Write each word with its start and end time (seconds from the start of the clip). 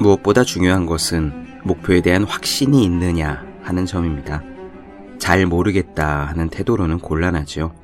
무엇보다 0.00 0.44
중요한 0.44 0.86
것은 0.86 1.60
목표에 1.62 2.00
대한 2.00 2.24
확신이 2.24 2.82
있느냐 2.84 3.44
하는 3.62 3.84
점입니다. 3.84 4.42
잘 5.18 5.44
모르겠다 5.44 6.24
하는 6.24 6.48
태도로는 6.48 7.00
곤란하죠. 7.00 7.74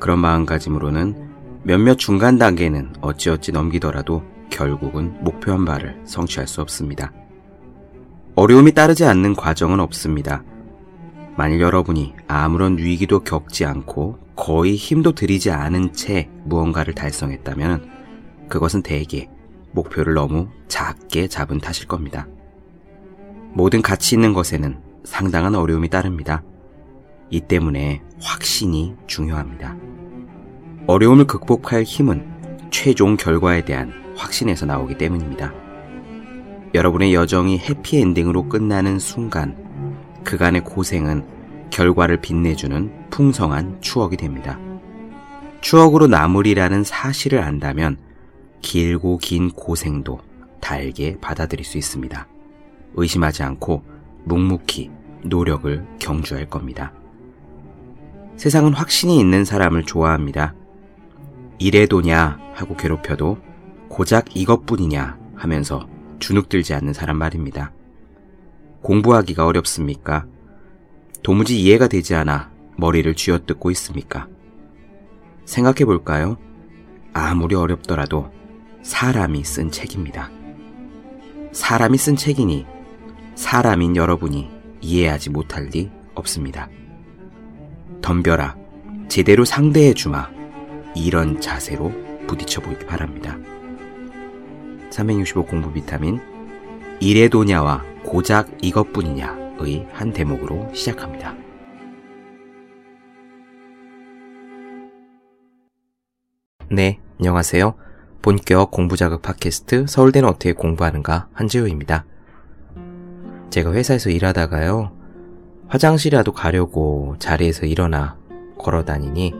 그런 0.00 0.18
마음가짐으로는 0.18 1.28
몇몇 1.62 1.98
중간 1.98 2.38
단계는 2.38 2.94
어찌어찌 3.02 3.52
넘기더라도 3.52 4.24
결국은 4.48 5.14
목표한 5.22 5.66
바를 5.66 6.00
성취할 6.06 6.48
수 6.48 6.62
없습니다. 6.62 7.12
어려움이 8.34 8.72
따르지 8.72 9.04
않는 9.04 9.36
과정은 9.36 9.78
없습니다. 9.78 10.42
만일 11.36 11.60
여러분이 11.60 12.14
아무런 12.28 12.78
위기도 12.78 13.20
겪지 13.20 13.66
않고 13.66 14.18
거의 14.36 14.74
힘도 14.74 15.12
들이지 15.12 15.50
않은 15.50 15.92
채 15.92 16.30
무언가를 16.44 16.94
달성했다면 16.94 17.90
그것은 18.48 18.82
대개 18.82 19.28
목표를 19.72 20.14
너무 20.14 20.48
작게 20.68 21.28
잡은 21.28 21.58
탓일 21.58 21.86
겁니다. 21.86 22.26
모든 23.52 23.82
가치 23.82 24.14
있는 24.14 24.32
것에는 24.32 24.78
상당한 25.04 25.54
어려움이 25.54 25.88
따릅니다. 25.88 26.42
이 27.30 27.40
때문에 27.40 28.02
확신이 28.20 28.94
중요합니다. 29.06 29.76
어려움을 30.86 31.26
극복할 31.26 31.82
힘은 31.82 32.68
최종 32.70 33.16
결과에 33.16 33.64
대한 33.64 33.92
확신에서 34.16 34.66
나오기 34.66 34.98
때문입니다. 34.98 35.52
여러분의 36.74 37.14
여정이 37.14 37.58
해피엔딩으로 37.58 38.48
끝나는 38.48 38.98
순간 38.98 39.56
그간의 40.24 40.64
고생은 40.64 41.24
결과를 41.70 42.20
빛내주는 42.20 43.10
풍성한 43.10 43.80
추억이 43.80 44.16
됩니다. 44.16 44.58
추억으로 45.60 46.06
나물이라는 46.06 46.84
사실을 46.84 47.40
안다면 47.40 47.98
길고 48.62 49.18
긴 49.18 49.50
고생도 49.50 50.20
달게 50.60 51.18
받아들일 51.20 51.64
수 51.64 51.76
있습니다. 51.76 52.26
의심하지 52.94 53.42
않고 53.42 53.84
묵묵히 54.24 54.90
노력을 55.24 55.86
경주할 55.98 56.48
겁니다. 56.48 56.92
세상은 58.36 58.72
확신이 58.72 59.18
있는 59.18 59.44
사람을 59.44 59.84
좋아합니다. 59.84 60.54
이래도냐 61.58 62.40
하고 62.54 62.76
괴롭혀도 62.76 63.38
고작 63.88 64.36
이것뿐이냐 64.36 65.18
하면서 65.34 65.86
주눅들지 66.18 66.74
않는 66.74 66.92
사람 66.92 67.18
말입니다. 67.18 67.72
공부하기가 68.80 69.46
어렵습니까? 69.46 70.26
도무지 71.22 71.60
이해가 71.60 71.88
되지 71.88 72.14
않아 72.14 72.50
머리를 72.76 73.14
쥐어뜯고 73.14 73.70
있습니까? 73.72 74.28
생각해 75.44 75.84
볼까요? 75.84 76.36
아무리 77.12 77.54
어렵더라도 77.54 78.30
사람이 78.82 79.44
쓴 79.44 79.70
책입니다. 79.70 80.30
사람이 81.52 81.96
쓴 81.98 82.16
책이니 82.16 82.66
사람인 83.36 83.96
여러분이 83.96 84.50
이해하지 84.80 85.30
못할 85.30 85.66
리 85.66 85.90
없습니다. 86.14 86.68
덤벼라. 88.00 88.56
제대로 89.08 89.44
상대해 89.44 89.94
주마. 89.94 90.28
이런 90.96 91.40
자세로 91.40 91.92
부딪혀 92.26 92.60
보기 92.60 92.84
바랍니다. 92.86 93.38
365 94.90 95.46
공부 95.46 95.72
비타민 95.72 96.20
이래도냐와 97.00 97.84
고작 98.04 98.50
이것뿐이냐의 98.60 99.88
한 99.92 100.12
대목으로 100.12 100.74
시작합니다. 100.74 101.34
네, 106.68 106.98
안녕하세요. 107.18 107.74
본격 108.22 108.70
공부 108.70 108.96
자극 108.96 109.20
팟캐스트 109.20 109.86
서울대는 109.88 110.28
어떻게 110.28 110.52
공부하는가 110.52 111.26
한지우입니다. 111.32 112.04
제가 113.50 113.72
회사에서 113.72 114.10
일하다가요. 114.10 114.92
화장실이라도 115.66 116.32
가려고 116.32 117.16
자리에서 117.18 117.66
일어나 117.66 118.16
걸어 118.56 118.84
다니니 118.84 119.34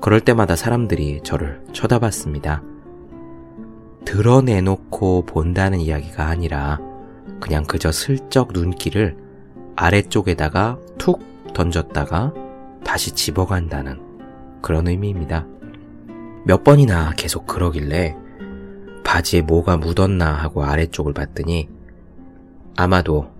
그럴 0.00 0.20
때마다 0.20 0.54
사람들이 0.54 1.22
저를 1.24 1.60
쳐다봤습니다. 1.72 2.62
드러내놓고 4.04 5.26
본다는 5.26 5.80
이야기가 5.80 6.28
아니라 6.28 6.78
그냥 7.40 7.64
그저 7.64 7.90
슬쩍 7.90 8.52
눈길을 8.52 9.16
아래쪽에다가 9.74 10.78
툭 10.98 11.20
던졌다가 11.52 12.32
다시 12.84 13.10
집어간다는 13.10 14.00
그런 14.62 14.86
의미입니다. 14.86 15.46
몇 16.44 16.64
번이나 16.64 17.12
계속 17.16 17.46
그러길래 17.46 18.16
바지에 19.04 19.42
뭐가 19.42 19.76
묻었나 19.76 20.32
하고 20.32 20.64
아래쪽을 20.64 21.12
봤더니 21.12 21.68
아마도 22.76 23.30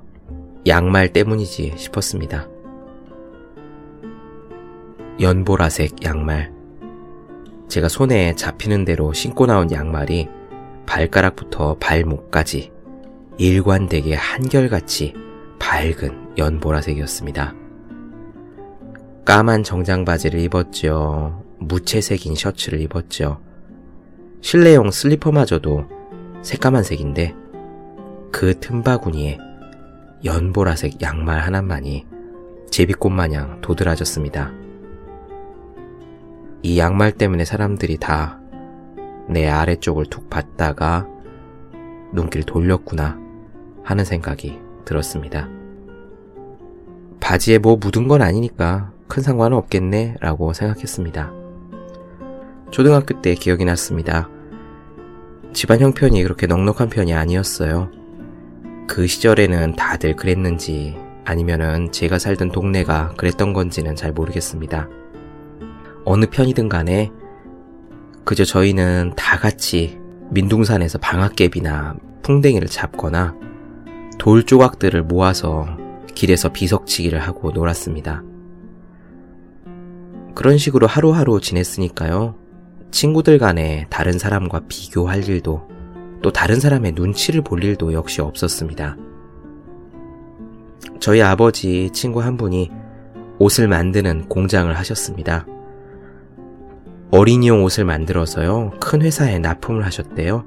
양말 0.67 1.13
때문이지 1.13 1.75
싶었습니다. 1.77 2.49
연보라색 5.21 6.03
양말. 6.05 6.53
제가 7.69 7.89
손에 7.89 8.35
잡히는 8.35 8.85
대로 8.85 9.13
신고 9.13 9.47
나온 9.47 9.71
양말이 9.71 10.29
발가락부터 10.87 11.77
발목까지 11.79 12.73
일관되게 13.39 14.15
한결같이 14.15 15.15
밝은 15.59 16.37
연보라색이었습니다. 16.37 17.55
까만 19.25 19.63
정장 19.63 20.05
바지를 20.05 20.41
입었죠. 20.41 21.45
무채색인 21.61 22.35
셔츠를 22.35 22.81
입었죠. 22.81 23.41
실내용 24.41 24.91
슬리퍼마저도 24.91 25.85
새까만 26.43 26.83
색인데 26.83 27.35
그 28.33 28.59
틈바구니에 28.59 29.39
연보라색 30.25 31.01
양말 31.03 31.41
하나만이 31.41 32.07
제비꽃 32.71 33.13
마냥 33.13 33.61
도드라졌습니다. 33.61 34.53
이 36.63 36.79
양말 36.79 37.13
때문에 37.13 37.45
사람들이 37.45 37.97
다 37.99 38.41
내 39.31 39.49
아래쪽을 39.49 40.07
툭 40.07 40.29
봤다가 40.29 41.07
눈길 42.13 42.43
돌렸구나 42.43 43.17
하는 43.85 44.05
생각이 44.05 44.59
들었습니다. 44.85 45.49
바지에 47.21 47.59
뭐 47.59 47.77
묻은 47.77 48.09
건 48.09 48.23
아니니까 48.23 48.91
큰 49.07 49.23
상관은 49.23 49.57
없겠네 49.57 50.17
라고 50.21 50.53
생각했습니다. 50.53 51.40
초등학교 52.71 53.21
때 53.21 53.35
기억이 53.35 53.65
났습니다. 53.65 54.29
집안 55.53 55.81
형편이 55.81 56.23
그렇게 56.23 56.47
넉넉한 56.47 56.89
편이 56.89 57.13
아니었어요. 57.13 57.91
그 58.87 59.07
시절에는 59.07 59.77
다들 59.77 60.17
그랬는지 60.17 60.97
아니면은 61.25 61.93
제가 61.93 62.19
살던 62.19 62.53
동네가 62.53 63.15
그랬던 63.17 63.53
건지는 63.53 63.97
잘 63.97 64.13
모르겠습니다. 64.13 64.89
어느 66.05 66.27
편이든 66.27 66.69
간에 66.69 67.11
그저 68.25 68.45
저희는 68.45 69.15
다 69.17 69.39
같이 69.39 69.99
민둥산에서 70.31 70.99
방앗개비나 70.99 71.97
풍뎅이를 72.23 72.69
잡거나 72.69 73.35
돌 74.19 74.45
조각들을 74.45 75.03
모아서 75.03 75.67
길에서 76.15 76.53
비석치기를 76.53 77.19
하고 77.19 77.51
놀았습니다. 77.51 78.23
그런 80.35 80.59
식으로 80.59 80.87
하루하루 80.87 81.41
지냈으니까요. 81.41 82.40
친구들 82.91 83.39
간에 83.39 83.87
다른 83.91 84.19
사람과 84.19 84.63
비교할 84.69 85.29
일도 85.29 85.69
또 86.23 86.33
다른 86.33 86.61
사람의 86.61 86.93
눈치를 86.93 87.43
볼 87.43 87.65
일도 87.65 87.93
역시 87.93 88.21
없었습니다. 88.21 88.97
저희 90.99 91.23
아버지 91.23 91.91
친구 91.93 92.23
한 92.23 92.37
분이 92.37 92.71
옷을 93.39 93.69
만드는 93.69 94.29
공장을 94.29 94.77
하셨습니다. 94.77 95.47
어린이용 97.11 97.65
옷을 97.65 97.85
만들어서요, 97.85 98.73
큰 98.81 99.03
회사에 99.03 99.39
납품을 99.39 99.85
하셨대요. 99.85 100.45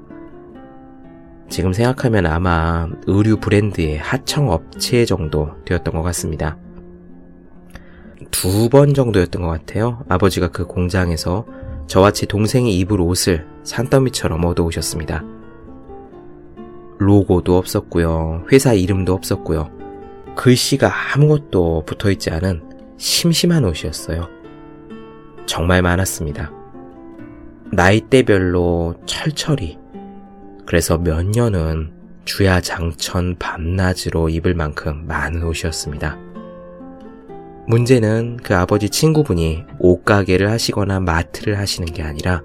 지금 1.50 1.72
생각하면 1.72 2.26
아마 2.26 2.88
의류 3.06 3.38
브랜드의 3.38 3.98
하청 3.98 4.50
업체 4.50 5.04
정도 5.04 5.50
되었던 5.64 5.92
것 5.92 6.02
같습니다. 6.02 6.56
두 8.30 8.68
번 8.70 8.94
정도였던 8.94 9.42
것 9.42 9.48
같아요. 9.48 10.04
아버지가 10.08 10.48
그 10.48 10.66
공장에서 10.66 11.44
저와 11.86 12.12
제 12.12 12.26
동생이 12.26 12.78
입을 12.80 13.00
옷을 13.00 13.46
산더미처럼 13.62 14.44
얻어오셨습니다. 14.44 15.22
로고도 16.98 17.56
없었고요. 17.56 18.44
회사 18.52 18.72
이름도 18.72 19.12
없었고요. 19.12 19.70
글씨가 20.36 20.90
아무것도 21.14 21.84
붙어 21.86 22.10
있지 22.10 22.30
않은 22.30 22.62
심심한 22.96 23.64
옷이었어요. 23.64 24.28
정말 25.46 25.82
많았습니다. 25.82 26.50
나이대별로 27.72 28.94
철철이. 29.06 29.78
그래서 30.66 30.98
몇 30.98 31.24
년은 31.26 31.92
주야 32.24 32.60
장천 32.60 33.36
밤낮으로 33.38 34.28
입을 34.30 34.54
만큼 34.54 35.06
많은 35.06 35.42
옷이었습니다. 35.44 36.23
문제는 37.66 38.38
그 38.42 38.54
아버지 38.54 38.90
친구분이 38.90 39.64
옷가게를 39.78 40.50
하시거나 40.50 41.00
마트를 41.00 41.58
하시는 41.58 41.90
게 41.92 42.02
아니라 42.02 42.42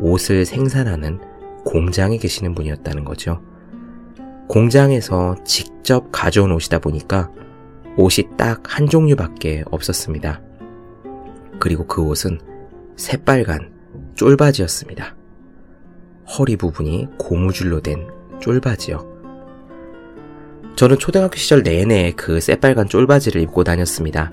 옷을 0.00 0.46
생산하는 0.46 1.20
공장에 1.64 2.16
계시는 2.16 2.54
분이었다는 2.54 3.04
거죠. 3.04 3.42
공장에서 4.48 5.36
직접 5.44 6.08
가져온 6.10 6.50
옷이다 6.52 6.78
보니까 6.78 7.30
옷이 7.96 8.26
딱 8.38 8.60
한 8.64 8.88
종류밖에 8.88 9.64
없었습니다. 9.70 10.40
그리고 11.58 11.86
그 11.86 12.02
옷은 12.02 12.40
새빨간 12.96 13.72
쫄바지였습니다. 14.14 15.16
허리 16.38 16.56
부분이 16.56 17.08
고무줄로 17.18 17.80
된 17.80 18.06
쫄바지요. 18.40 19.09
저는 20.80 20.98
초등학교 20.98 21.36
시절 21.36 21.62
내내 21.62 22.12
그 22.12 22.40
새빨간 22.40 22.88
쫄바지를 22.88 23.42
입고 23.42 23.64
다녔습니다. 23.64 24.32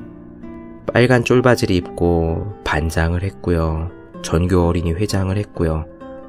빨간 0.94 1.26
쫄바지를 1.26 1.76
입고 1.76 2.54
반장을 2.64 3.22
했고요. 3.22 3.92
전교 4.22 4.66
어린이 4.66 4.94
회장을 4.94 5.36
했고요. 5.36 5.86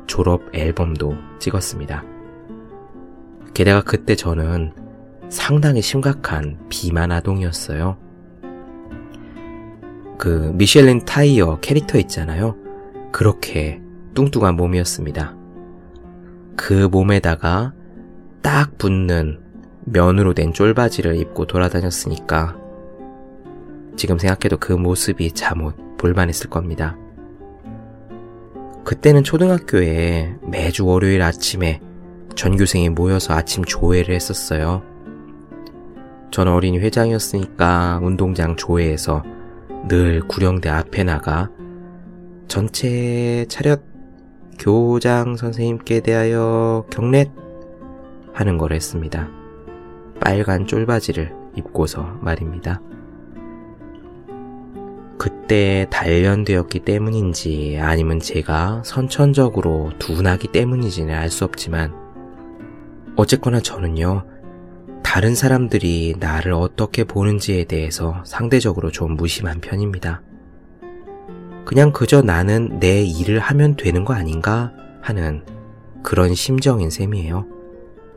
졸업 0.09 0.43
앨범도 0.53 1.15
찍었습니다. 1.39 2.03
게다가 3.55 3.83
그때 3.83 4.17
저는 4.17 4.73
상당히 5.29 5.81
심각한 5.81 6.59
비만 6.69 7.13
아동이었어요. 7.13 7.97
그 10.19 10.51
미셸린 10.55 11.05
타이어 11.05 11.61
캐릭터 11.61 11.97
있잖아요. 11.97 12.57
그렇게 13.13 13.81
뚱뚱한 14.15 14.57
몸이었습니다. 14.57 15.37
그 16.57 16.89
몸에다가 16.91 17.73
딱 18.43 18.79
붙는 18.79 19.47
면으로 19.93 20.35
된 20.35 20.53
쫄바지를 20.53 21.17
입고 21.17 21.47
돌아다녔으니까 21.47 22.57
지금 23.97 24.19
생각해도 24.19 24.59
그 24.59 24.73
모습이 24.73 25.33
잠옷 25.33 25.75
볼만했을 25.99 26.51
겁니다. 26.51 26.97
그때는 28.85 29.25
초등학교에 29.25 30.37
매주 30.43 30.87
월요일 30.87 31.23
아침에 31.23 31.81
전교생이 32.35 32.91
모여서 32.91 33.35
아침 33.35 33.65
조회를 33.65 34.15
했었어요. 34.15 34.83
전 36.31 36.49
어린이 36.49 36.79
회장이었으니까 36.79 38.01
운동장 38.03 38.57
조회에서 38.57 39.25
늘 39.89 40.21
구령대 40.27 40.69
앞에 40.69 41.05
나가 41.05 41.51
전체 42.47 43.45
차렷 43.49 43.81
교장 44.59 45.37
선생님께 45.37 46.01
대하여 46.01 46.87
경례 46.91 47.31
하는 48.33 48.57
걸 48.57 48.73
했습니다. 48.73 49.38
빨간 50.21 50.67
쫄바지를 50.67 51.35
입고서 51.57 52.03
말입니다. 52.21 52.81
그때 55.19 55.87
단련되었기 55.91 56.81
때문인지 56.81 57.79
아니면 57.81 58.21
제가 58.21 58.83
선천적으로 58.85 59.91
둔하기 59.99 60.49
때문인지는 60.49 61.15
알 61.15 61.29
수 61.31 61.45
없지만 61.45 61.93
어쨌거나 63.17 63.61
저는요 63.61 64.25
다른 65.03 65.35
사람들이 65.35 66.15
나를 66.21 66.53
어떻게 66.53 67.03
보는지에 67.03 67.65
대해서 67.65 68.23
상대적으로 68.25 68.91
좀 68.91 69.17
무심한 69.17 69.61
편입니다. 69.61 70.23
그냥 71.65 71.93
그저 71.93 72.23
나는 72.23 72.79
내 72.79 73.03
일을 73.03 73.41
하면 73.41 73.75
되는 73.77 74.05
거 74.05 74.15
아닌가 74.15 74.73
하는 75.01 75.45
그런 76.03 76.35
심정인 76.35 76.91
셈이에요. 76.91 77.47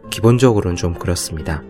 기본적으로는 0.10 0.76
좀 0.76 0.94
그렇습니다. 0.94 1.64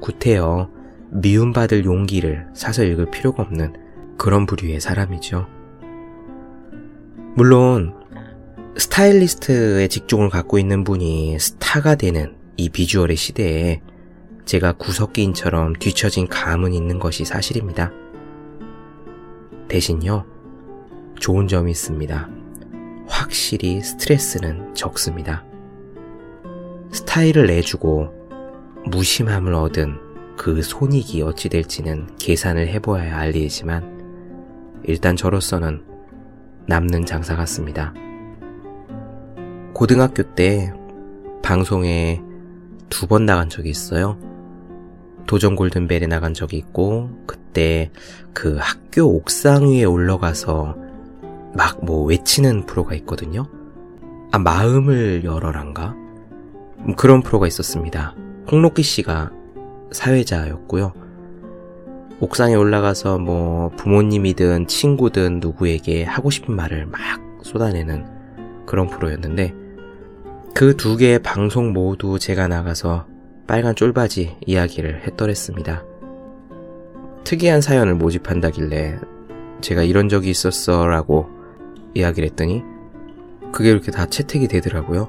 구태여 0.00 0.70
미움받을 1.10 1.84
용기를 1.84 2.48
사서 2.54 2.84
읽을 2.84 3.10
필요가 3.10 3.42
없는 3.42 3.74
그런 4.16 4.46
부류의 4.46 4.80
사람이죠. 4.80 5.46
물론 7.34 7.94
스타일리스트의 8.76 9.88
직종을 9.88 10.30
갖고 10.30 10.58
있는 10.58 10.84
분이 10.84 11.38
스타가 11.38 11.94
되는 11.94 12.36
이 12.56 12.68
비주얼의 12.68 13.16
시대에 13.16 13.80
제가 14.44 14.72
구석기인처럼 14.72 15.74
뒤처진 15.74 16.28
감은 16.28 16.72
있는 16.72 16.98
것이 16.98 17.24
사실입니다. 17.24 17.92
대신요, 19.68 20.24
좋은 21.18 21.46
점이 21.46 21.70
있습니다. 21.70 22.28
확실히 23.06 23.80
스트레스는 23.80 24.74
적습니다. 24.74 25.44
스타일을 26.90 27.46
내주고 27.46 28.19
무심함을 28.86 29.54
얻은 29.54 29.98
그 30.36 30.62
손익이 30.62 31.22
어찌 31.22 31.48
될지는 31.48 32.08
계산을 32.18 32.68
해보아야 32.68 33.18
알 33.18 33.34
일이지만 33.36 34.80
일단 34.84 35.16
저로서는 35.16 35.84
남는 36.66 37.04
장사 37.04 37.36
같습니다. 37.36 37.92
고등학교 39.74 40.22
때 40.34 40.72
방송에 41.42 42.22
두 42.88 43.06
번 43.06 43.26
나간 43.26 43.48
적이 43.48 43.70
있어요. 43.70 44.18
도전 45.26 45.54
골든벨에 45.56 46.06
나간 46.06 46.34
적이 46.34 46.56
있고, 46.58 47.10
그때 47.26 47.90
그 48.34 48.56
학교 48.58 49.04
옥상 49.04 49.70
위에 49.70 49.84
올라가서 49.84 50.76
막 51.54 51.78
뭐 51.82 52.04
외치는 52.04 52.66
프로가 52.66 52.94
있거든요. 52.96 53.46
아, 54.32 54.38
마음을 54.38 55.24
열어란가? 55.24 55.94
음, 56.80 56.94
그런 56.96 57.22
프로가 57.22 57.46
있었습니다. 57.46 58.14
홍록기 58.50 58.82
씨가 58.82 59.30
사회자였고요. 59.92 60.92
옥상에 62.20 62.54
올라가서 62.54 63.18
뭐 63.18 63.70
부모님이든 63.76 64.66
친구든 64.66 65.40
누구에게 65.40 66.04
하고 66.04 66.30
싶은 66.30 66.54
말을 66.54 66.86
막 66.86 67.00
쏟아내는 67.42 68.06
그런 68.66 68.88
프로였는데 68.88 69.54
그 70.54 70.76
두 70.76 70.96
개의 70.96 71.20
방송 71.20 71.72
모두 71.72 72.18
제가 72.18 72.48
나가서 72.48 73.06
빨간 73.46 73.74
쫄바지 73.74 74.36
이야기를 74.44 75.06
했더랬습니다. 75.06 75.84
특이한 77.24 77.60
사연을 77.60 77.94
모집한다길래 77.94 78.98
제가 79.60 79.82
이런 79.82 80.08
적이 80.08 80.30
있었어 80.30 80.86
라고 80.86 81.28
이야기를 81.94 82.28
했더니 82.30 82.62
그게 83.52 83.70
이렇게 83.70 83.90
다 83.90 84.06
채택이 84.06 84.48
되더라고요. 84.48 85.08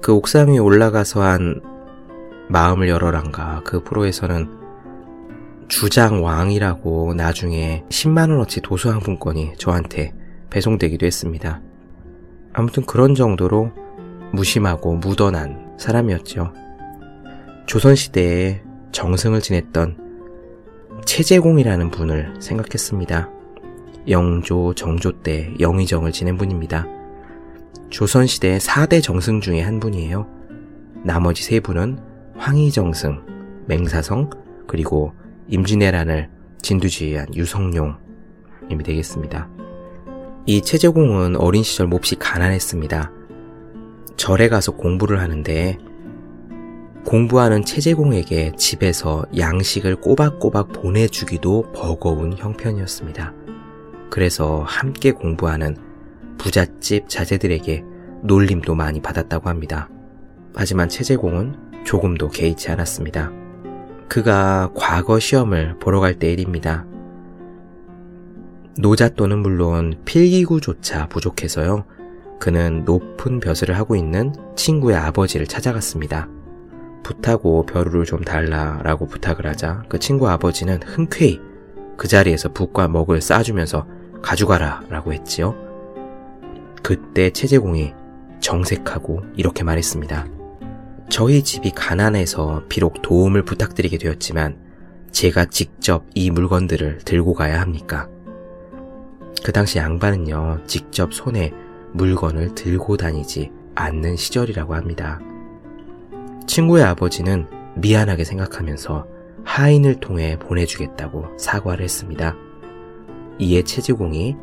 그 0.00 0.14
옥상 0.14 0.52
위에 0.52 0.58
올라가서 0.58 1.22
한 1.22 1.75
마음을 2.48 2.88
열어란가 2.88 3.62
그 3.64 3.82
프로에서는 3.82 4.48
주장왕이라고 5.68 7.14
나중에 7.14 7.84
10만원어치 7.88 8.62
도서항품권이 8.62 9.54
저한테 9.58 10.14
배송되기도 10.50 11.06
했습니다. 11.06 11.60
아무튼 12.52 12.84
그런 12.86 13.14
정도로 13.14 13.72
무심하고 14.32 14.94
무던한 14.94 15.74
사람이었죠. 15.78 16.52
조선시대에 17.66 18.62
정승을 18.92 19.40
지냈던 19.40 19.98
체제공이라는 21.04 21.90
분을 21.90 22.34
생각했습니다. 22.40 23.30
영조, 24.08 24.72
정조 24.74 25.22
때 25.22 25.52
영의정을 25.58 26.12
지낸 26.12 26.36
분입니다. 26.36 26.86
조선시대 27.90 28.58
4대 28.58 29.02
정승 29.02 29.40
중에 29.40 29.60
한 29.62 29.80
분이에요. 29.80 30.26
나머지 31.04 31.42
세 31.42 31.60
분은 31.60 31.98
황희정승, 32.38 33.64
맹사성, 33.66 34.30
그리고 34.66 35.12
임진왜란을 35.48 36.28
진두지휘한 36.62 37.34
유성룡님이 37.34 38.82
되겠습니다. 38.84 39.48
이 40.46 40.60
체제공은 40.60 41.36
어린 41.36 41.62
시절 41.62 41.86
몹시 41.86 42.16
가난했습니다. 42.16 43.12
절에 44.16 44.48
가서 44.48 44.72
공부를 44.72 45.20
하는데 45.20 45.78
공부하는 47.04 47.64
체제공에게 47.64 48.52
집에서 48.56 49.24
양식을 49.36 49.96
꼬박꼬박 49.96 50.72
보내주기도 50.72 51.70
버거운 51.72 52.36
형편이었습니다. 52.36 53.32
그래서 54.10 54.62
함께 54.66 55.12
공부하는 55.12 55.76
부잣집 56.38 57.08
자제들에게 57.08 57.84
놀림도 58.22 58.74
많이 58.74 59.00
받았다고 59.00 59.48
합니다. 59.48 59.88
하지만 60.54 60.88
체제공은 60.88 61.65
조금도 61.86 62.28
개의치 62.28 62.70
않았습니다. 62.70 63.30
그가 64.08 64.70
과거 64.74 65.18
시험을 65.18 65.78
보러 65.78 66.00
갈 66.00 66.18
때 66.18 66.32
일입니다. 66.32 66.84
노잣돈은 68.78 69.38
물론 69.38 69.94
필기구조차 70.04 71.08
부족해서요. 71.08 71.84
그는 72.38 72.84
높은 72.84 73.40
벼슬을 73.40 73.76
하고 73.78 73.96
있는 73.96 74.34
친구의 74.56 74.96
아버지를 74.96 75.46
찾아갔습니다. 75.46 76.28
부타고 77.02 77.64
벼루를 77.64 78.04
좀 78.04 78.20
달라라고 78.22 79.06
부탁을 79.06 79.46
하자 79.46 79.84
그 79.88 79.98
친구 79.98 80.28
아버지는 80.28 80.80
흔쾌히 80.82 81.40
그 81.96 82.08
자리에서 82.08 82.52
붓과 82.52 82.88
먹을 82.88 83.22
싸주면서 83.22 83.86
가져가라 84.22 84.82
라고 84.90 85.12
했지요. 85.12 85.54
그때 86.82 87.30
체제공이 87.30 87.94
정색하고 88.40 89.22
이렇게 89.36 89.62
말했습니다. 89.62 90.35
저희 91.08 91.42
집이 91.42 91.70
가난해서 91.70 92.64
비록 92.68 93.02
도움을 93.02 93.44
부탁드리게 93.44 93.98
되었지만 93.98 94.58
제가 95.12 95.46
직접 95.46 96.04
이 96.14 96.30
물건들을 96.30 96.98
들고 97.04 97.34
가야 97.34 97.60
합니까? 97.60 98.08
그 99.44 99.52
당시 99.52 99.78
양반은요, 99.78 100.64
직접 100.66 101.14
손에 101.14 101.52
물건을 101.92 102.54
들고 102.54 102.96
다니지 102.96 103.50
않는 103.74 104.16
시절이라고 104.16 104.74
합니다. 104.74 105.20
친구의 106.46 106.84
아버지는 106.84 107.46
미안하게 107.76 108.24
생각하면서 108.24 109.06
하인을 109.44 110.00
통해 110.00 110.38
보내주겠다고 110.38 111.38
사과를 111.38 111.84
했습니다. 111.84 112.34
이에 113.38 113.62
최지공이 113.62 114.36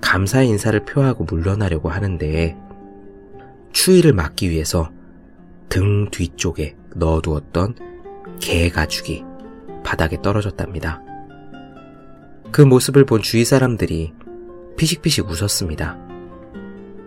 감사의 0.00 0.48
인사를 0.48 0.78
표하고 0.84 1.24
물러나려고 1.24 1.88
하는데 1.88 2.56
추위를 3.72 4.12
막기 4.12 4.50
위해서 4.50 4.90
등 5.70 6.10
뒤쪽에 6.10 6.76
넣어두었던 6.96 7.76
개 8.40 8.68
가죽이 8.68 9.24
바닥에 9.84 10.20
떨어졌답니다. 10.20 11.00
그 12.50 12.60
모습을 12.60 13.06
본 13.06 13.22
주위 13.22 13.44
사람들이 13.44 14.12
피식피식 14.76 15.30
웃었습니다. 15.30 15.96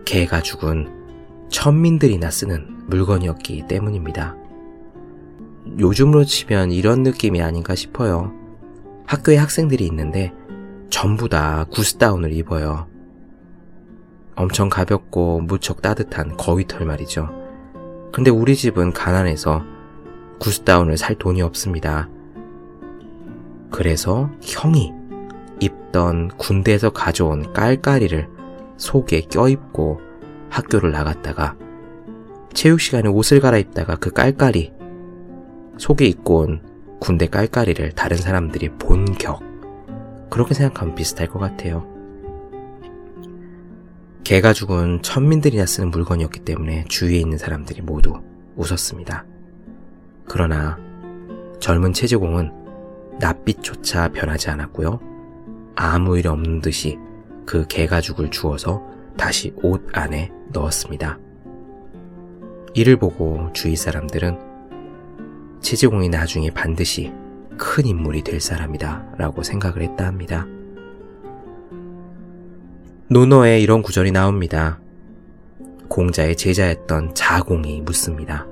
개 0.05 0.25
가죽은 0.25 1.03
천민들이나 1.49 2.31
쓰는 2.31 2.87
물건이었기 2.87 3.65
때문입니다. 3.67 4.37
요즘으로 5.77 6.23
치면 6.23 6.71
이런 6.71 7.03
느낌이 7.03 7.41
아닌가 7.41 7.75
싶어요. 7.75 8.31
학교에 9.05 9.35
학생들이 9.35 9.85
있는데 9.87 10.31
전부 10.89 11.27
다 11.27 11.65
구스다운을 11.65 12.31
입어요. 12.31 12.87
엄청 14.35 14.69
가볍고 14.69 15.41
무척 15.41 15.81
따뜻한 15.81 16.37
거위털 16.37 16.85
말이죠. 16.85 17.42
근데 18.13 18.29
우리 18.29 18.55
집은 18.55 18.93
가난해서 18.93 19.65
구스다운을 20.39 20.97
살 20.97 21.15
돈이 21.15 21.41
없습니다. 21.41 22.09
그래서 23.71 24.29
형이 24.39 24.93
입던 25.59 26.27
군대에서 26.37 26.91
가져온 26.91 27.51
깔깔이를 27.53 28.29
속에 28.77 29.21
껴입고 29.21 29.99
학교를 30.51 30.91
나갔다가 30.91 31.55
체육 32.53 32.81
시간에 32.81 33.09
옷을 33.09 33.39
갈아입다가 33.39 33.95
그 33.95 34.11
깔깔이 34.11 34.71
속에 35.79 36.05
입고 36.05 36.37
온 36.37 36.61
군대 36.99 37.25
깔깔이를 37.25 37.93
다른 37.93 38.17
사람들이 38.17 38.69
본 38.77 39.05
격. 39.05 39.41
그렇게 40.29 40.53
생각하면 40.53 40.93
비슷할 40.93 41.29
것 41.29 41.39
같아요. 41.39 41.92
개가 44.23 44.53
죽은 44.53 45.01
천민들이나 45.01 45.65
쓰는 45.65 45.91
물건이었기 45.91 46.41
때문에 46.41 46.85
주위에 46.87 47.17
있는 47.17 47.37
사람들이 47.37 47.81
모두 47.81 48.21
웃었습니다. 48.55 49.25
그러나 50.25 50.77
젊은 51.59 51.91
체제공은 51.91 52.51
낯빛조차 53.19 54.09
변하지 54.09 54.49
않았고요. 54.49 54.99
아무 55.75 56.17
일 56.17 56.27
없는 56.27 56.61
듯이 56.61 56.97
그 57.45 57.67
개가죽을 57.67 58.31
주워서 58.31 58.81
다시 59.17 59.53
옷 59.61 59.85
안에 59.91 60.31
넣었습니다. 60.53 61.19
이를 62.73 62.95
보고 62.97 63.51
주위 63.53 63.75
사람들은 63.75 64.39
최지공이 65.61 66.09
나중에 66.09 66.49
반드시 66.49 67.11
큰 67.57 67.85
인물이 67.85 68.23
될 68.23 68.39
사람이다 68.39 69.15
라고 69.17 69.43
생각을 69.43 69.81
했다 69.81 70.07
합니다. 70.07 70.47
논어에 73.13 73.59
이런 73.59 73.83
구절이 73.83 74.11
나옵니다. 74.11 74.79
공자의 75.87 76.35
제자였던 76.35 77.13
자공이 77.13 77.81
묻습니다. 77.81 78.47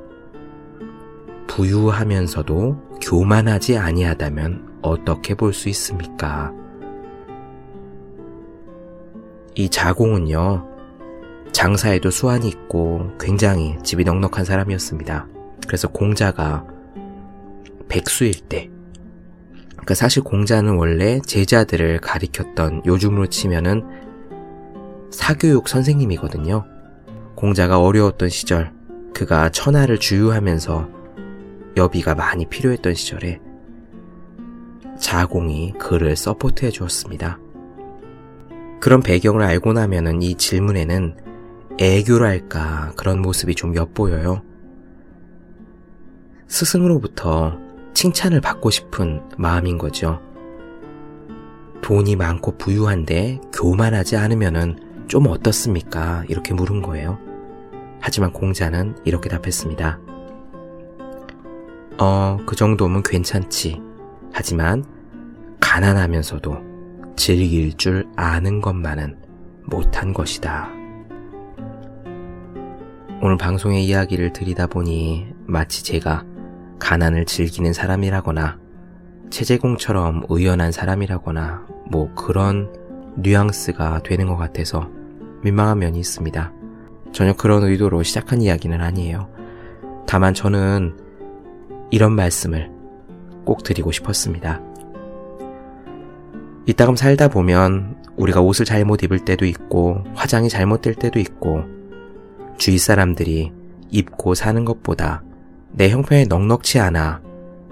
부유하면서도 1.47 2.99
교만하지 3.01 3.79
아니하다면 3.79 4.77
어떻게 4.83 5.33
볼 5.33 5.51
수 5.51 5.67
있습니까? 5.69 6.53
이 9.55 9.67
자공은요, 9.67 10.67
장사에도 11.51 12.11
수완이 12.11 12.47
있고 12.47 13.17
굉장히 13.19 13.77
집이 13.81 14.03
넉넉한 14.03 14.45
사람이었습니다. 14.45 15.27
그래서 15.65 15.87
공자가 15.87 16.67
백수일 17.89 18.41
때, 18.47 18.69
그러니까 19.71 19.95
사실 19.95 20.21
공자는 20.23 20.75
원래 20.75 21.19
제자들을 21.19 21.99
가리켰던 22.01 22.83
요즘으로 22.85 23.25
치면은 23.25 24.10
사교육 25.11 25.67
선생님이거든요. 25.67 26.65
공자가 27.35 27.79
어려웠던 27.79 28.29
시절, 28.29 28.73
그가 29.13 29.49
천하를 29.49 29.97
주유하면서 29.99 30.89
여비가 31.77 32.15
많이 32.15 32.45
필요했던 32.45 32.93
시절에 32.93 33.39
자공이 34.99 35.73
그를 35.79 36.15
서포트해 36.15 36.71
주었습니다. 36.71 37.39
그런 38.79 39.01
배경을 39.01 39.43
알고 39.43 39.73
나면은 39.73 40.21
이 40.21 40.35
질문에는 40.35 41.15
애교랄까 41.79 42.93
그런 42.97 43.21
모습이 43.21 43.55
좀 43.55 43.75
엿보여요. 43.75 44.43
스승으로부터 46.47 47.57
칭찬을 47.93 48.41
받고 48.41 48.69
싶은 48.69 49.21
마음인 49.37 49.77
거죠. 49.77 50.19
돈이 51.81 52.15
많고 52.15 52.57
부유한데 52.57 53.39
교만하지 53.53 54.17
않으면은 54.17 54.90
좀 55.11 55.27
어떻습니까? 55.27 56.23
이렇게 56.29 56.53
물은 56.53 56.81
거예요. 56.81 57.19
하지만 57.99 58.31
공자는 58.31 58.95
이렇게 59.03 59.27
답했습니다. 59.27 59.99
어, 61.99 62.37
그 62.45 62.55
정도면 62.55 63.03
괜찮지. 63.03 63.81
하지만 64.31 64.85
가난하면서도 65.59 67.13
즐길 67.17 67.75
줄 67.75 68.07
아는 68.15 68.61
것만은 68.61 69.17
못한 69.65 70.13
것이다. 70.13 70.69
오늘 73.21 73.35
방송의 73.37 73.83
이야기를 73.83 74.31
드리다 74.31 74.67
보니 74.67 75.27
마치 75.45 75.83
제가 75.83 76.23
가난을 76.79 77.25
즐기는 77.25 77.73
사람이라거나 77.73 78.59
체제공처럼 79.29 80.27
의연한 80.29 80.71
사람이라거나 80.71 81.67
뭐 81.89 82.15
그런 82.15 82.71
뉘앙스가 83.17 84.03
되는 84.03 84.25
것 84.27 84.37
같아서 84.37 85.00
민망한 85.43 85.79
면이 85.79 85.99
있습니다. 85.99 86.53
전혀 87.11 87.33
그런 87.33 87.63
의도로 87.63 88.03
시작한 88.03 88.41
이야기는 88.41 88.79
아니에요. 88.79 89.29
다만 90.07 90.33
저는 90.33 90.97
이런 91.89 92.13
말씀을 92.13 92.71
꼭 93.45 93.63
드리고 93.63 93.91
싶었습니다. 93.91 94.61
이따금 96.65 96.95
살다 96.95 97.27
보면 97.27 97.97
우리가 98.15 98.41
옷을 98.41 98.65
잘못 98.65 99.03
입을 99.03 99.19
때도 99.25 99.45
있고 99.45 100.03
화장이 100.13 100.47
잘못될 100.47 100.95
때도 100.95 101.19
있고 101.19 101.63
주위 102.57 102.77
사람들이 102.77 103.51
입고 103.89 104.35
사는 104.35 104.63
것보다 104.63 105.23
내 105.71 105.89
형편에 105.89 106.25
넉넉치 106.25 106.79
않아 106.79 107.21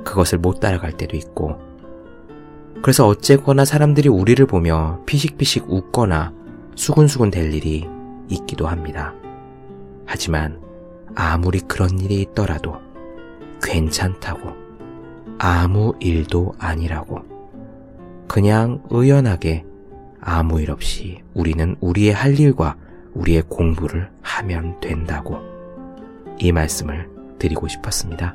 그것을 0.04 0.40
못 0.40 0.60
따라갈 0.60 0.94
때도 0.94 1.16
있고 1.18 1.60
그래서 2.82 3.08
어쨌거나 3.08 3.66
사람들이 3.66 4.10
우리를 4.10 4.44
보며 4.48 5.02
피식피식 5.06 5.72
웃거나 5.72 6.34
수군수군 6.80 7.30
될 7.30 7.54
일이 7.54 7.86
있기도 8.30 8.66
합니다. 8.66 9.14
하지만 10.06 10.62
아무리 11.14 11.60
그런 11.60 12.00
일이 12.00 12.22
있더라도 12.22 12.78
괜찮다고 13.62 14.54
아무 15.38 15.94
일도 16.00 16.54
아니라고 16.58 17.20
그냥 18.30 18.82
의연하게 18.92 19.66
아무 20.22 20.62
일 20.62 20.72
없이 20.72 21.22
우리는 21.34 21.76
우리의 21.82 22.14
할 22.14 22.40
일과 22.40 22.78
우리의 23.14 23.44
공부를 23.50 24.10
하면 24.22 24.80
된다고 24.80 25.38
이 26.38 26.54
말씀을 26.54 27.10
드리고 27.40 27.68
싶었습니다. 27.68 28.34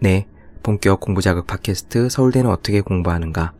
네, 0.00 0.26
본격 0.66 0.98
공부 0.98 1.22
자극 1.22 1.46
팟캐스트 1.46 2.08
서울대는 2.08 2.50
어떻게 2.50 2.80
공부하는가? 2.80 3.52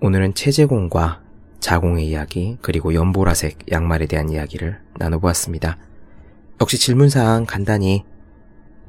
오늘은 0.00 0.34
체제공과 0.34 1.20
자공의 1.60 2.08
이야기, 2.08 2.58
그리고 2.60 2.92
연보라색 2.92 3.70
양말에 3.70 4.06
대한 4.06 4.30
이야기를 4.30 4.80
나눠보았습니다. 4.96 5.78
역시 6.60 6.76
질문사항 6.76 7.46
간단히 7.46 8.04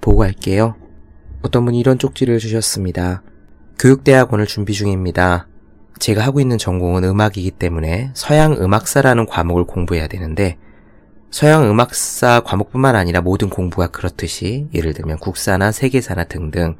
보고 0.01 0.23
할게요. 0.23 0.73
어떤 1.43 1.65
분이 1.65 1.79
이런 1.79 1.99
쪽지를 1.99 2.39
주셨습니다. 2.39 3.21
교육대학원을 3.77 4.47
준비 4.47 4.73
중입니다. 4.73 5.47
제가 5.99 6.23
하고 6.25 6.39
있는 6.39 6.57
전공은 6.57 7.03
음악이기 7.03 7.51
때문에 7.51 8.09
서양 8.15 8.53
음악사라는 8.53 9.27
과목을 9.27 9.65
공부해야 9.65 10.07
되는데 10.07 10.57
서양 11.31 11.69
음악사 11.69 12.41
과목뿐만 12.41 12.95
아니라 12.95 13.21
모든 13.21 13.49
공부가 13.49 13.87
그렇듯이 13.87 14.67
예를 14.73 14.93
들면 14.93 15.19
국사나 15.19 15.71
세계사나 15.71 16.23
등등 16.23 16.75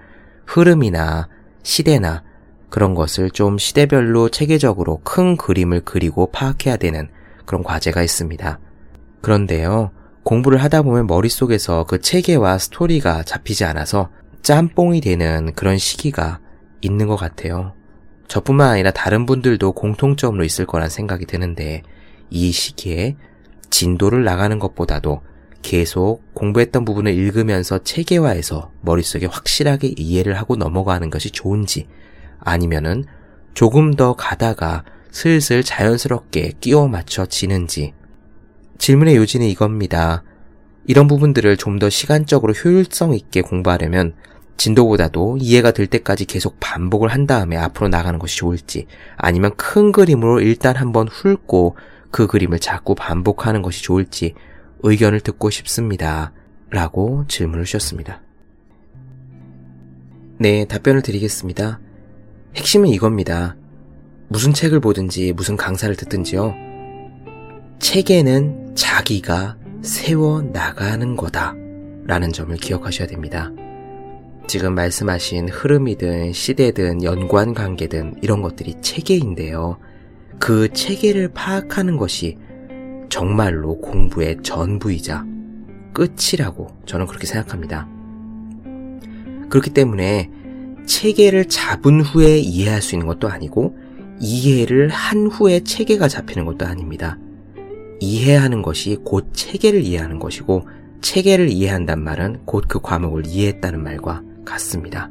흐름이나 0.45 1.29
시대나 1.61 2.23
그런 2.69 2.95
것을 2.95 3.29
좀 3.29 3.57
시대별로 3.57 4.29
체계적으로 4.29 5.01
큰 5.03 5.37
그림을 5.37 5.81
그리고 5.85 6.31
파악해야 6.31 6.77
되는 6.77 7.09
그런 7.45 7.63
과제가 7.63 8.01
있습니다. 8.01 8.59
그런데요, 9.21 9.91
공부를 10.23 10.61
하다 10.63 10.83
보면 10.83 11.07
머릿속에서 11.07 11.83
그 11.85 11.99
체계와 11.99 12.57
스토리가 12.57 13.23
잡히지 13.23 13.65
않아서 13.65 14.09
짬뽕이 14.41 15.01
되는 15.01 15.53
그런 15.53 15.77
시기가 15.77 16.39
있는 16.81 17.07
것 17.07 17.15
같아요. 17.15 17.73
저뿐만 18.27 18.69
아니라 18.69 18.91
다른 18.91 19.25
분들도 19.25 19.71
공통점으로 19.73 20.43
있을 20.43 20.65
거란 20.65 20.89
생각이 20.89 21.25
드는데 21.25 21.81
이 22.29 22.51
시기에 22.51 23.15
진도를 23.69 24.23
나가는 24.23 24.57
것보다도 24.59 25.21
계속 25.61 26.21
공부했던 26.33 26.85
부분을 26.85 27.13
읽으면서 27.13 27.79
체계화해서 27.83 28.71
머릿속에 28.81 29.25
확실하게 29.25 29.93
이해를 29.97 30.35
하고 30.37 30.55
넘어가는 30.55 31.09
것이 31.09 31.31
좋은지 31.31 31.87
아니면은 32.39 33.05
조금 33.53 33.93
더 33.93 34.15
가다가 34.15 34.83
슬슬 35.11 35.63
자연스럽게 35.63 36.53
끼워 36.61 36.87
맞춰 36.87 37.25
지는지 37.25 37.93
질문의 38.77 39.15
요지는 39.17 39.47
이겁니다. 39.47 40.23
이런 40.85 41.07
부분들을 41.07 41.57
좀 41.57 41.79
더 41.79 41.89
시간적으로 41.89 42.53
효율성 42.53 43.13
있게 43.13 43.41
공부하려면 43.41 44.13
진도보다도 44.57 45.37
이해가 45.39 45.71
될 45.71 45.87
때까지 45.87 46.25
계속 46.25 46.57
반복을 46.59 47.09
한 47.09 47.27
다음에 47.27 47.57
앞으로 47.57 47.87
나가는 47.89 48.19
것이 48.19 48.37
좋을지 48.37 48.87
아니면 49.17 49.55
큰 49.55 49.91
그림으로 49.91 50.41
일단 50.41 50.75
한번 50.75 51.07
훑고 51.07 51.75
그 52.11 52.27
그림을 52.27 52.59
자꾸 52.59 52.95
반복하는 52.95 53.61
것이 53.61 53.83
좋을지 53.83 54.33
의견을 54.81 55.19
듣고 55.21 55.49
싶습니다. 55.49 56.33
라고 56.69 57.25
질문을 57.27 57.65
주셨습니다. 57.65 58.21
네, 60.37 60.65
답변을 60.65 61.01
드리겠습니다. 61.01 61.79
핵심은 62.55 62.87
이겁니다. 62.89 63.57
무슨 64.27 64.53
책을 64.53 64.79
보든지 64.79 65.33
무슨 65.33 65.57
강사를 65.57 65.95
듣든지요. 65.95 66.53
책에는 67.79 68.75
자기가 68.75 69.57
세워 69.81 70.41
나가는 70.41 71.15
거다. 71.15 71.55
라는 72.05 72.31
점을 72.31 72.55
기억하셔야 72.55 73.07
됩니다. 73.07 73.51
지금 74.47 74.73
말씀하신 74.73 75.49
흐름이든 75.49 76.33
시대든 76.33 77.03
연관 77.03 77.53
관계든 77.53 78.15
이런 78.21 78.41
것들이 78.41 78.81
체계인데요. 78.81 79.77
그 80.39 80.69
체계를 80.73 81.29
파악하는 81.33 81.97
것이 81.97 82.37
정말로 83.09 83.79
공부의 83.79 84.37
전부이자 84.41 85.25
끝이라고 85.93 86.67
저는 86.85 87.07
그렇게 87.07 87.27
생각합니다. 87.27 87.87
그렇기 89.49 89.71
때문에 89.71 90.29
체계를 90.85 91.45
잡은 91.49 92.01
후에 92.01 92.39
이해할 92.39 92.81
수 92.81 92.95
있는 92.95 93.07
것도 93.07 93.27
아니고 93.27 93.77
이해를 94.19 94.89
한 94.89 95.27
후에 95.27 95.61
체계가 95.61 96.07
잡히는 96.07 96.45
것도 96.45 96.65
아닙니다. 96.65 97.17
이해하는 97.99 98.61
것이 98.61 98.97
곧 99.03 99.29
체계를 99.33 99.81
이해하는 99.81 100.19
것이고 100.19 100.67
체계를 101.01 101.49
이해한단 101.49 102.01
말은 102.03 102.41
곧 102.45 102.67
그 102.67 102.79
과목을 102.79 103.25
이해했다는 103.25 103.83
말과 103.83 104.21
같습니다. 104.45 105.09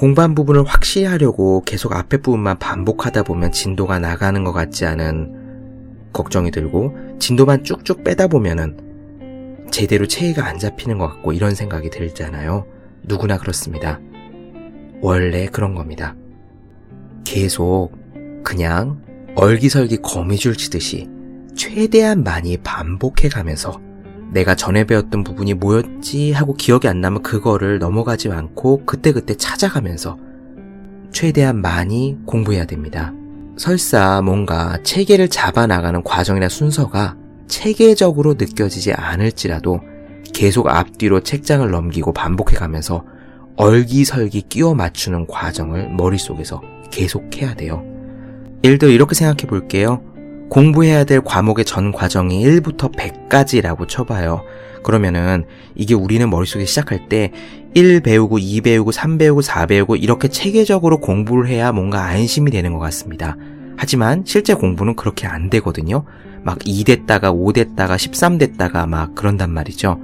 공부한 0.00 0.34
부분을 0.34 0.64
확실히 0.64 1.06
하려고 1.06 1.62
계속 1.66 1.92
앞에 1.92 2.22
부분만 2.22 2.58
반복하다 2.58 3.22
보면 3.22 3.52
진도가 3.52 3.98
나가는 3.98 4.42
것 4.44 4.52
같지 4.52 4.86
않은 4.86 6.08
걱정이 6.14 6.50
들고 6.50 6.96
진도만 7.18 7.64
쭉쭉 7.64 8.02
빼다 8.02 8.28
보면은 8.28 9.68
제대로 9.70 10.06
체계가 10.06 10.46
안 10.46 10.58
잡히는 10.58 10.96
것 10.96 11.06
같고 11.06 11.34
이런 11.34 11.54
생각이 11.54 11.90
들잖아요. 11.90 12.64
누구나 13.02 13.36
그렇습니다. 13.36 14.00
원래 15.02 15.44
그런 15.48 15.74
겁니다. 15.74 16.16
계속 17.24 17.90
그냥 18.42 19.02
얼기설기 19.34 19.98
거미줄 19.98 20.56
치듯이 20.56 21.10
최대한 21.54 22.24
많이 22.24 22.56
반복해 22.56 23.28
가면서 23.28 23.78
내가 24.32 24.54
전에 24.54 24.84
배웠던 24.84 25.24
부분이 25.24 25.54
뭐였지 25.54 26.32
하고 26.32 26.54
기억이 26.54 26.88
안 26.88 27.00
나면 27.00 27.22
그거를 27.22 27.78
넘어가지 27.78 28.30
않고 28.30 28.84
그때그때 28.86 29.34
찾아가면서 29.36 30.18
최대한 31.12 31.60
많이 31.60 32.16
공부해야 32.26 32.64
됩니다. 32.64 33.12
설사 33.56 34.22
뭔가 34.22 34.78
체계를 34.82 35.28
잡아나가는 35.28 36.02
과정이나 36.02 36.48
순서가 36.48 37.16
체계적으로 37.48 38.34
느껴지지 38.34 38.92
않을지라도 38.92 39.80
계속 40.32 40.68
앞뒤로 40.68 41.20
책장을 41.20 41.68
넘기고 41.68 42.12
반복해 42.12 42.56
가면서 42.56 43.04
얼기설기 43.56 44.42
끼워 44.42 44.74
맞추는 44.74 45.26
과정을 45.26 45.90
머릿속에서 45.90 46.62
계속해야 46.90 47.54
돼요. 47.54 47.84
예를 48.64 48.78
들어 48.78 48.90
이렇게 48.90 49.14
생각해 49.14 49.48
볼게요. 49.48 50.02
공부해야 50.50 51.04
될 51.04 51.20
과목의 51.22 51.64
전 51.64 51.92
과정이 51.92 52.44
1부터 52.44 52.92
100까지라고 52.92 53.88
쳐봐요. 53.88 54.42
그러면은 54.82 55.44
이게 55.76 55.94
우리는 55.94 56.28
머릿속에 56.28 56.64
시작할 56.66 57.08
때 57.08 57.32
1 57.72 58.00
배우고 58.00 58.38
2 58.40 58.62
배우고 58.62 58.90
3 58.90 59.16
배우고 59.16 59.42
4 59.42 59.66
배우고 59.66 59.94
이렇게 59.94 60.26
체계적으로 60.26 60.98
공부를 60.98 61.46
해야 61.46 61.70
뭔가 61.70 62.02
안심이 62.04 62.50
되는 62.50 62.72
것 62.72 62.80
같습니다. 62.80 63.36
하지만 63.76 64.24
실제 64.26 64.54
공부는 64.54 64.96
그렇게 64.96 65.28
안 65.28 65.50
되거든요. 65.50 66.04
막 66.42 66.58
2 66.66 66.82
됐다가 66.82 67.30
5 67.30 67.52
됐다가 67.52 67.96
13 67.96 68.38
됐다가 68.38 68.86
막 68.88 69.14
그런단 69.14 69.52
말이죠. 69.52 70.00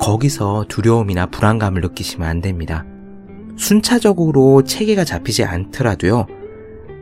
거기서 0.00 0.64
두려움이나 0.68 1.26
불안감을 1.26 1.80
느끼시면 1.80 2.28
안 2.28 2.40
됩니다. 2.40 2.84
순차적으로 3.56 4.64
체계가 4.64 5.04
잡히지 5.04 5.44
않더라도요. 5.44 6.26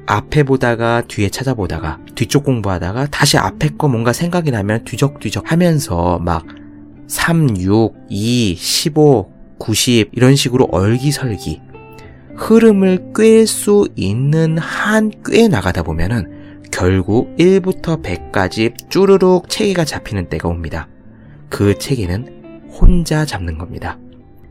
앞에 0.06 0.42
보다가 0.42 1.02
뒤에 1.08 1.30
찾아보다가 1.30 1.98
뒤쪽 2.14 2.44
공부하다가 2.44 3.06
다시 3.06 3.38
앞에 3.38 3.70
거 3.78 3.88
뭔가 3.88 4.12
생각이 4.12 4.50
나면 4.50 4.84
뒤적뒤적 4.84 5.50
하면서 5.50 6.18
막 6.18 6.44
3, 7.06 7.56
6, 7.58 7.94
2, 8.08 8.54
15, 8.56 9.32
90 9.58 10.10
이런 10.12 10.36
식으로 10.36 10.68
얼기설기 10.70 11.60
흐름을 12.36 13.12
꿰 13.14 13.46
수 13.46 13.88
있는 13.94 14.58
한꽤 14.58 15.48
나가다 15.48 15.82
보면은 15.82 16.60
결국 16.72 17.34
1부터 17.36 18.02
100까지 18.02 18.90
쭈르륵 18.90 19.48
체계가 19.48 19.84
잡히는 19.84 20.28
때가 20.28 20.48
옵니다. 20.48 20.88
그 21.48 21.78
체계는 21.78 22.68
혼자 22.72 23.24
잡는 23.24 23.58
겁니다. 23.58 23.98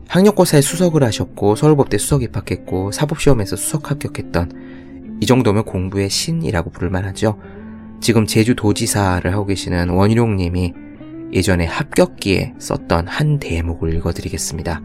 학력고사에 0.08 0.62
수석을 0.62 1.02
하셨고 1.02 1.56
서울법대 1.56 1.98
수석 1.98 2.22
입학했고 2.22 2.92
사법시험에서 2.92 3.56
수석 3.56 3.90
합격했던 3.90 4.83
이 5.24 5.26
정도면 5.26 5.64
공부의 5.64 6.10
신이라고 6.10 6.68
부를 6.68 6.90
만하죠. 6.90 7.38
지금 7.98 8.26
제주도지사를 8.26 9.32
하고 9.32 9.46
계시는 9.46 9.88
원희룡님이 9.88 10.74
예전에 11.32 11.64
합격기에 11.64 12.52
썼던 12.58 13.08
한 13.08 13.38
대목을 13.38 13.94
읽어드리겠습니다. 13.94 14.82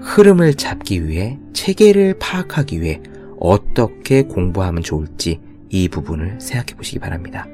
흐름을 0.00 0.52
잡기 0.52 1.08
위해 1.08 1.38
체계를 1.54 2.18
파악하기 2.18 2.82
위해 2.82 3.00
어떻게 3.40 4.20
공부하면 4.20 4.82
좋을지 4.82 5.40
이 5.70 5.88
부분을 5.88 6.38
생각해 6.42 6.76
보시기 6.76 6.98
바랍니다. 6.98 7.46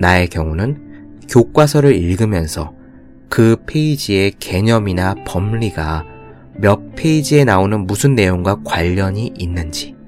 나의 0.00 0.26
경우는 0.26 1.20
교과서를 1.28 1.94
읽으면서 1.94 2.74
그 3.28 3.54
페이지의 3.68 4.32
개념이나 4.40 5.14
법리가 5.24 6.04
몇 6.56 6.96
페이지에 6.96 7.44
나오는 7.44 7.86
무슨 7.86 8.16
내용과 8.16 8.62
관련이 8.64 9.34
있는지 9.38 10.01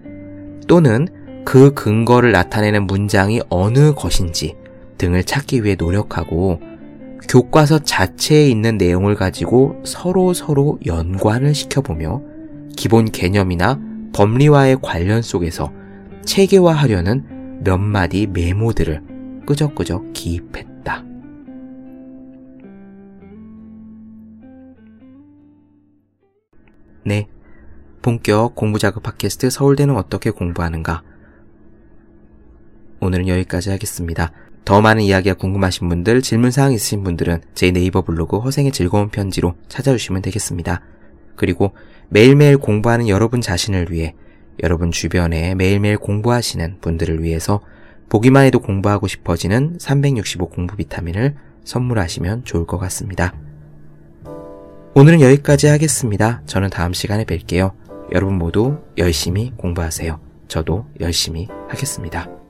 또는 0.66 1.08
그 1.44 1.74
근거를 1.74 2.32
나타내는 2.32 2.86
문장이 2.86 3.40
어느 3.48 3.92
것인지 3.94 4.56
등을 4.98 5.24
찾기 5.24 5.64
위해 5.64 5.76
노력하고 5.78 6.60
교과서 7.28 7.80
자체에 7.80 8.48
있는 8.48 8.76
내용을 8.76 9.14
가지고 9.14 9.80
서로 9.84 10.32
서로 10.32 10.78
연관을 10.86 11.54
시켜보며 11.54 12.22
기본 12.76 13.06
개념이나 13.10 13.80
법리와의 14.14 14.78
관련 14.82 15.22
속에서 15.22 15.72
체계화하려는 16.24 17.60
몇 17.64 17.78
마디 17.78 18.26
메모들을 18.26 19.02
끄적끄적 19.46 20.12
기입했다. 20.12 21.04
네. 27.04 27.28
본격 28.04 28.54
공부자극 28.54 29.02
팟캐스트 29.02 29.48
서울대는 29.48 29.96
어떻게 29.96 30.28
공부하는가? 30.28 31.02
오늘은 33.00 33.28
여기까지 33.28 33.70
하겠습니다. 33.70 34.30
더 34.66 34.82
많은 34.82 35.00
이야기가 35.00 35.36
궁금하신 35.36 35.88
분들, 35.88 36.20
질문사항 36.20 36.74
있으신 36.74 37.02
분들은 37.02 37.40
제 37.54 37.70
네이버 37.70 38.02
블로그 38.02 38.36
허생의 38.40 38.72
즐거운 38.72 39.08
편지로 39.08 39.54
찾아주시면 39.68 40.20
되겠습니다. 40.20 40.82
그리고 41.34 41.72
매일매일 42.10 42.58
공부하는 42.58 43.08
여러분 43.08 43.40
자신을 43.40 43.90
위해 43.90 44.14
여러분 44.62 44.90
주변에 44.90 45.54
매일매일 45.54 45.96
공부하시는 45.96 46.80
분들을 46.82 47.22
위해서 47.22 47.62
보기만 48.10 48.44
해도 48.44 48.60
공부하고 48.60 49.06
싶어지는 49.06 49.78
365 49.80 50.50
공부 50.50 50.76
비타민을 50.76 51.36
선물하시면 51.64 52.44
좋을 52.44 52.66
것 52.66 52.76
같습니다. 52.76 53.32
오늘은 54.94 55.22
여기까지 55.22 55.68
하겠습니다. 55.68 56.42
저는 56.44 56.68
다음 56.68 56.92
시간에 56.92 57.24
뵐게요. 57.24 57.83
여러분 58.12 58.38
모두 58.38 58.78
열심히 58.98 59.52
공부하세요. 59.56 60.20
저도 60.48 60.86
열심히 61.00 61.48
하겠습니다. 61.68 62.43